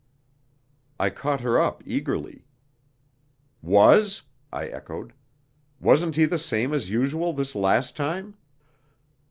[0.99, 2.47] I caught her up eagerly.
[3.61, 5.13] "Was?" I echoed.
[5.79, 8.35] "Wasn't he the same as usual this last time?"